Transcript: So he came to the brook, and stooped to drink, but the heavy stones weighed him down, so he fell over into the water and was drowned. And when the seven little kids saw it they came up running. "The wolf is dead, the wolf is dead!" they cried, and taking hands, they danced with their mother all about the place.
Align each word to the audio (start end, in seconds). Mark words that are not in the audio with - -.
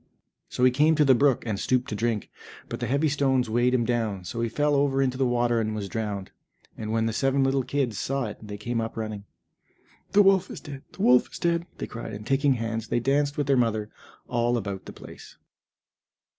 So 0.49 0.63
he 0.63 0.71
came 0.71 0.95
to 0.95 1.05
the 1.05 1.13
brook, 1.13 1.45
and 1.45 1.59
stooped 1.59 1.87
to 1.89 1.95
drink, 1.95 2.31
but 2.69 2.79
the 2.79 2.87
heavy 2.87 3.07
stones 3.07 3.51
weighed 3.51 3.75
him 3.75 3.85
down, 3.85 4.23
so 4.23 4.41
he 4.41 4.49
fell 4.49 4.73
over 4.73 4.99
into 4.99 5.15
the 5.15 5.27
water 5.27 5.61
and 5.61 5.75
was 5.75 5.87
drowned. 5.87 6.31
And 6.75 6.91
when 6.91 7.05
the 7.05 7.13
seven 7.13 7.43
little 7.43 7.61
kids 7.61 7.99
saw 7.99 8.25
it 8.25 8.39
they 8.41 8.57
came 8.57 8.81
up 8.81 8.97
running. 8.97 9.25
"The 10.13 10.23
wolf 10.23 10.49
is 10.49 10.59
dead, 10.59 10.81
the 10.93 11.03
wolf 11.03 11.31
is 11.31 11.37
dead!" 11.37 11.67
they 11.77 11.85
cried, 11.85 12.13
and 12.13 12.25
taking 12.25 12.53
hands, 12.55 12.87
they 12.87 12.99
danced 12.99 13.37
with 13.37 13.45
their 13.45 13.55
mother 13.55 13.91
all 14.27 14.57
about 14.57 14.85
the 14.85 14.91
place. 14.93 15.37